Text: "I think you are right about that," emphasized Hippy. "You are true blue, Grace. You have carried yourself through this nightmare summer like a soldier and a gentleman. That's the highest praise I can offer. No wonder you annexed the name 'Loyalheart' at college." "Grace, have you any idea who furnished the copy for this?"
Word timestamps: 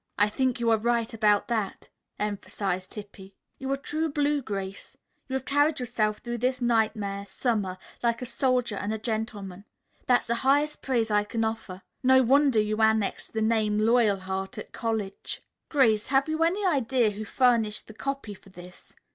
"I 0.17 0.29
think 0.29 0.59
you 0.59 0.71
are 0.71 0.79
right 0.79 1.13
about 1.13 1.47
that," 1.49 1.89
emphasized 2.17 2.95
Hippy. 2.95 3.35
"You 3.59 3.71
are 3.71 3.77
true 3.77 4.11
blue, 4.11 4.41
Grace. 4.41 4.97
You 5.27 5.35
have 5.35 5.45
carried 5.45 5.79
yourself 5.79 6.17
through 6.17 6.39
this 6.39 6.59
nightmare 6.59 7.23
summer 7.27 7.77
like 8.01 8.19
a 8.19 8.25
soldier 8.25 8.75
and 8.77 8.91
a 8.91 8.97
gentleman. 8.97 9.63
That's 10.07 10.25
the 10.25 10.33
highest 10.41 10.81
praise 10.81 11.11
I 11.11 11.23
can 11.23 11.43
offer. 11.43 11.83
No 12.01 12.23
wonder 12.23 12.59
you 12.59 12.81
annexed 12.81 13.33
the 13.33 13.43
name 13.43 13.77
'Loyalheart' 13.77 14.57
at 14.57 14.71
college." 14.73 15.43
"Grace, 15.69 16.07
have 16.07 16.27
you 16.27 16.43
any 16.43 16.65
idea 16.65 17.11
who 17.11 17.23
furnished 17.23 17.85
the 17.85 17.93
copy 17.93 18.33
for 18.33 18.49
this?" 18.49 18.95